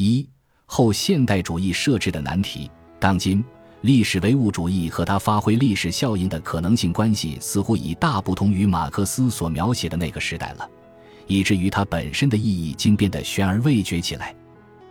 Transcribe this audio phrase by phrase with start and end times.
[0.00, 0.26] 一、
[0.64, 2.70] 后现代主义设置的难题。
[2.98, 3.44] 当今，
[3.82, 10.66] 历史唯物主义和它发挥历史效应的可能性关系，似乎已大不同于马克思所描写的那个时代了，
[11.26, 14.34] 以至于它本身的意义竟变得悬而未决起来。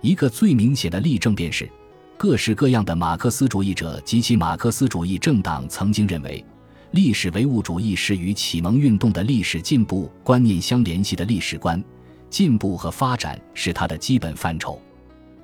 [0.00, 1.70] 一个最明显的例证便是，
[2.16, 6.44] 各式各样的马克思主义者及其马克思主义政党曾经认为，
[6.90, 11.80] 历史唯物主义是与启蒙运动的历史进步观念相联系的历史观。
[12.28, 14.80] 进步和发展是它的基本范畴，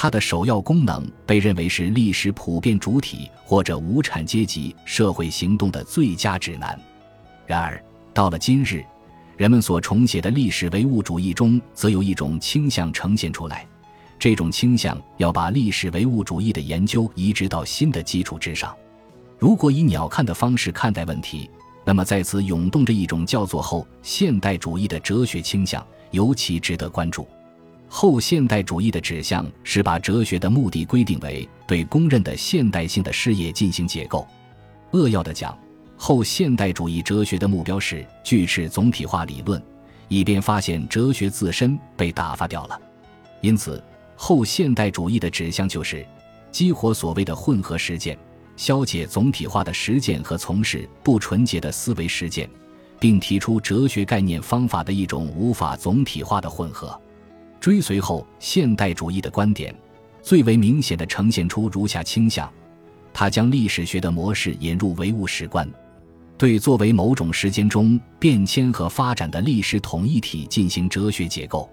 [0.00, 6.80] 它的首要功能被认为是历史普遍主体或者无产阶级社会行动的最佳指南。
[7.48, 7.82] 然而，
[8.14, 8.84] 到了今日，
[9.36, 13.66] 人们所重写的历史唯物主义中，则有一种倾向呈现出来，
[14.20, 18.72] 这种倾向要把历史唯物主义的研究移植到新的基础之上。
[19.36, 21.50] 如果以鸟瞰的方式看待问题，
[21.84, 25.84] 那么在此涌动着一种叫做后现代主义的哲学倾向。
[26.12, 27.28] 尤其值得关注。
[27.88, 34.26] 后现代主义的指向是把哲学的目的规定为对公认的现代性的事业进行解构。
[34.92, 35.58] 扼要的讲，
[35.96, 39.62] 后现代主义哲学的目标是锯齿总体化理论，
[40.08, 42.80] 以便发现哲学自身被打发掉了。
[43.40, 43.82] 因此，
[44.16, 46.06] 后现代主义的指向就是
[46.52, 48.18] 激活所谓的混合实践，
[48.56, 52.48] 消解总体化的实践和从事不纯洁的思维实践。
[53.00, 57.00] 并提出哲学概念方法的一种无法总体化的混合。
[57.60, 59.74] 追随后现代主义的观点，
[60.22, 62.50] 最为明显的呈现出如下倾向：
[63.12, 65.68] 他将历史学的模式引入唯物史观，
[66.36, 71.68] 对作为某种时间中变迁和发展的历史统一体进行哲学结构。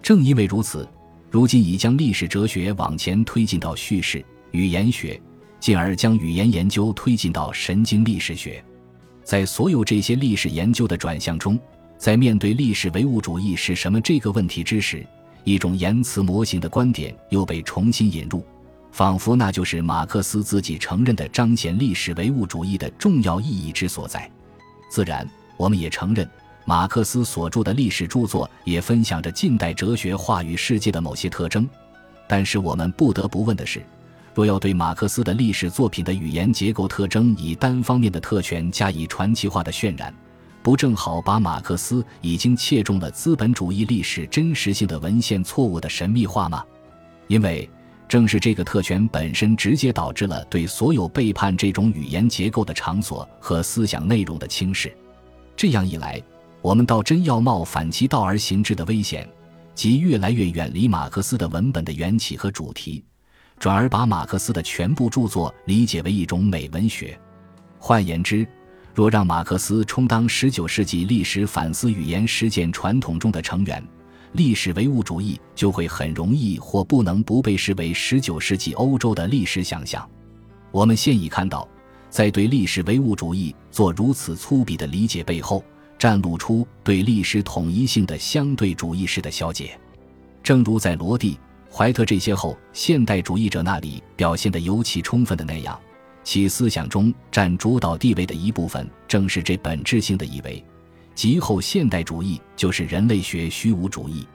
[0.00, 0.88] 正因为如此，
[1.30, 5.20] 如今已将历史哲学往前推进到叙事语言学，
[5.60, 8.64] 进而将语言研究推进到神经历史学。
[9.24, 11.58] 在所有这些历史研究的转向中，
[11.98, 15.04] 在面对历史唯物主义是什么这个问题之时，
[15.44, 18.44] 一种言辞模型的观点又被重新引入，
[18.92, 24.30] 仿佛那就是马克思自己承认的彰显历史唯物主义的重要意义之所在。
[24.90, 26.28] 自然，我们也承认，
[26.64, 31.68] 马克思所著的历史著作也分享着近代哲学话语世界的某些特征。
[32.26, 33.82] 但是，我们不得不问的是。
[34.34, 40.14] 若要对马克思的历史作品的语言结构特征以单方面的特权加以传奇化的渲染，
[40.68, 46.62] 不正好把马克思已经切中了资本主义历史真实性的文献错误的神秘化吗？
[47.26, 47.66] 因为
[48.06, 54.94] 正是这个特权本身直接导致了对所有背叛这种语言结构的场所和思想内容的轻视。
[55.56, 56.22] 这样一来，
[56.60, 59.26] 我们倒真要冒反其道而行之的危险，
[59.74, 63.02] 即越来越远离马克思的文本的缘起和主题。
[63.58, 67.18] 转而把马克思的全部著作理解为一种美文学。
[67.78, 68.46] 换言之，
[68.98, 73.80] 若让马克思充当19世纪历史反思语言实践传统中的成员，
[74.32, 80.04] 历史唯物主义就会很容易或不能不被视为19世纪欧洲的历史想象。
[80.72, 81.68] 我们现已看到，
[82.10, 85.62] 在对历史唯物主义做如此粗鄙的理解背后，
[85.96, 89.78] 展露出对历史统一性的相对主义式的消解。
[90.42, 91.38] 正如在罗蒂。
[91.70, 95.78] 怀特这些后现代主义者那里表现得尤其充分的那样，
[96.28, 100.62] 其思想中占主导地位的一部分，正是这本质性的以为，
[101.14, 104.26] 即后现代主义就是人类学虚无主义。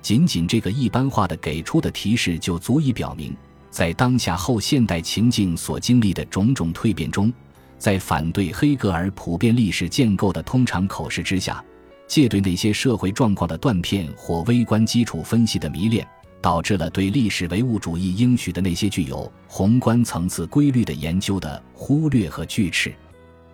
[0.00, 3.36] 仅仅这个一般化的给出的提示，就足以表明，
[3.70, 7.32] 在当下后现代情境所经历的种种蜕变中，
[7.76, 11.60] 在反对黑格尔普遍历史建构的通常口实之下，
[12.06, 16.06] 借对那些社会状况的断片或微观基础分析的迷恋。
[16.42, 22.92] 导致了对历史唯物主义应许的那些具有宏观层次规律的研究的忽略和拒斥。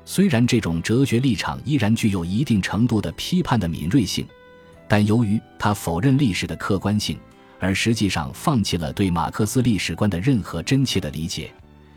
[0.07, 4.27] 虽然这种哲学立场依然具有一定程度的批判的敏锐性，
[4.89, 7.19] 但由于他否认历史的客观性，
[7.61, 11.53] 而实际上放弃了对马克思历史观的任何真切的理解。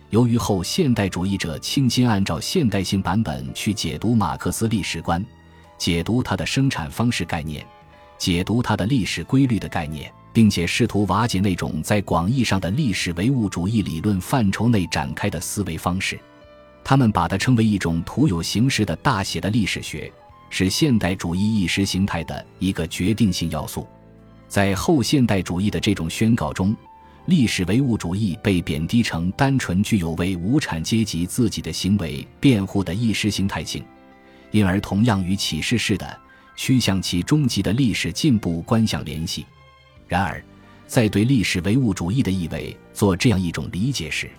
[0.09, 5.25] 由于后现代主义者倾心按照现代性版本去解读马克思历史观，
[5.77, 7.65] 解读它的生产方式概念，
[8.17, 10.11] 解读它的历史规律的概念。
[10.33, 16.19] 并且试图瓦解那种在广义上的历史唯物主义理论范畴内展开的思维方式，
[16.83, 20.11] 他们把它称为一种徒有形式的大写的历史学，
[20.49, 23.87] 是现代主义意识形态的一个决定性要素。
[24.47, 26.75] 在后现代主义的这种宣告中，
[27.25, 33.83] 历史唯物主义被贬低成单纯具有为无产阶级自己的行为辩护的意识形态性，
[34.51, 36.19] 因而同样与启示式的
[36.55, 39.45] 趋向其终极的历史进步观相联系。
[40.11, 40.43] 然而，
[40.87, 44.29] 在对历史唯物主义的意味做这样一种理解时，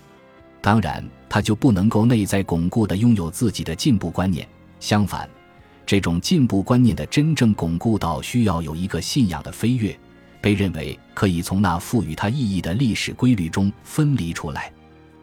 [0.60, 4.46] 当然他就不能够内在巩固地拥有自己的进步观念。
[4.80, 5.26] 相反，
[5.86, 9.98] 这种进步观念的真正巩固到需要有一个信仰的飞跃，
[10.42, 14.70] 被认为可以从那赋予它意义的历史规律中分离出来。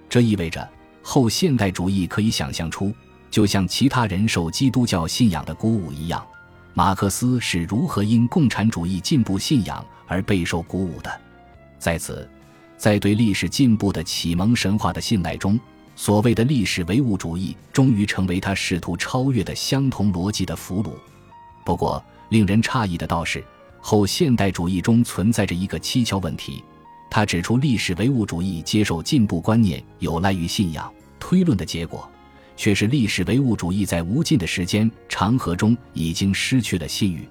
[0.09, 0.67] 这意味着
[1.03, 2.91] 后现代主义可以想象出，
[3.29, 6.25] 就像其他人受基督教信仰的鼓舞一样，
[6.73, 11.21] 马克思是如何因共产主义进步信仰而备受鼓舞的。
[11.77, 12.29] 在此，
[12.77, 15.59] 在对历史进步的启蒙神话的信赖中，
[15.95, 20.91] 所谓的历史唯物主义终于成为他试图超越的相同逻辑的俘虏。
[21.65, 23.43] 不过，令人诧异的倒是，
[23.81, 26.63] 后现代主义中存在着一个蹊跷问题。
[27.11, 32.09] 他指出，历史唯物主义接受进步观念有赖于信仰推论的结果，
[32.59, 37.25] 却是历史唯物主义在无尽的时间长河中已经失去了信誉。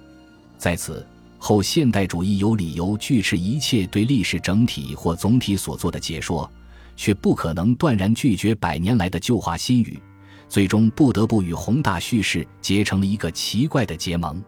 [0.57, 1.05] 在此，
[1.37, 6.51] 后现代主义有理由拒斥一切对历史整体或总体所做的解说，
[6.95, 9.99] 却不可能断然拒绝百年来的旧话新语，
[10.47, 14.43] 最终不得不与宏大叙事结成了一个奇怪的结盟。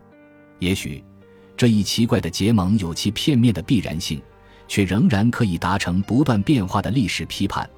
[0.57, 1.03] 也许，
[1.55, 4.19] 这一奇怪的结盟有其片面的必然性。
[4.67, 7.69] 却仍然可以达成不断变化的历史批判，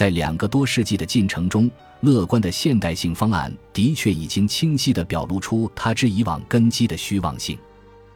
[0.00, 1.70] 在两个多世纪的进程中，
[2.00, 7.58] 乐观的现代性方案的确已经清晰地表露出它之以往根基的虚妄性。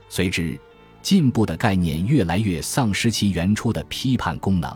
[0.08, 0.58] 随之，
[1.02, 4.74] 进步的概念越来越丧失其原初的批判功能。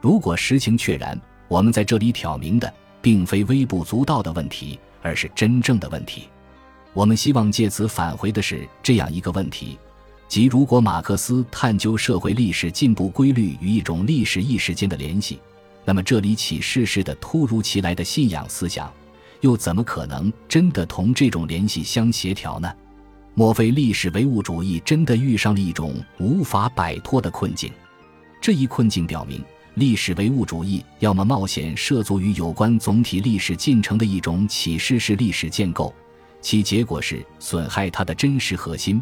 [0.00, 6.28] 如果实情确然，我们在这里挑明的并非微不足道的问题，而是真正的问题。
[6.92, 9.76] 我们希望借此返回的是这样一个问题。
[10.28, 15.40] 即，如果马克思探究社会历史进步规律与一种历史意识间的联系，
[15.88, 18.92] 那么这里启示式的突如其来的信仰思想，
[19.40, 22.70] 又怎么可能真的同这种联系相协调呢？
[23.32, 27.72] 莫非历史唯物主义真的遇上了一种无法摆脱的困境？
[28.38, 29.42] 这一困境表明，
[29.76, 35.94] 历史唯物主义要么冒险涉足于有关总体历史进程的一种启示式历史建构，
[36.42, 39.00] 其结果是损害它的真实核心。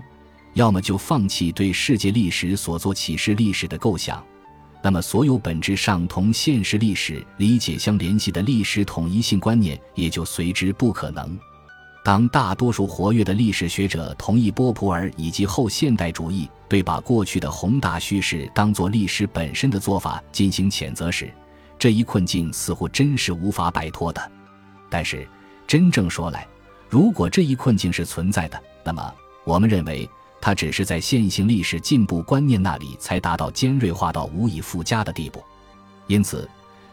[0.54, 4.24] 要么就放弃对世界历史所做启示历史的构想，
[4.86, 11.36] 那么所有本质上同现实历史理解相联系的历史统一性观念也就随之不可能。
[12.04, 21.28] 当大多数活跃的历史学者同意波普尔以及后现代主义对把过去的宏大叙事当作历史本身的做法进行谴责时，
[21.76, 24.30] 这一困境似乎真是无法摆脱的。
[24.88, 25.26] 但是，
[25.66, 26.46] 真正说来，
[26.88, 29.12] 如果这一困境是存在的，那么
[29.44, 30.08] 我们认为。
[30.46, 35.42] 它只是在线性历史进步观念那里才达到尖锐化到无以复加的地步，
[36.06, 36.48] 因此，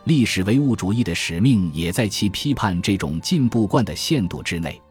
[0.06, 4.82] 历史唯物主义的使命也在其批判这种进步观的限度之内。